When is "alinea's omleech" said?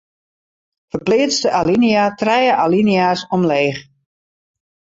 2.65-3.87